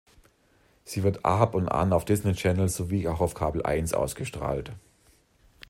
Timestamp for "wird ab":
1.03-1.53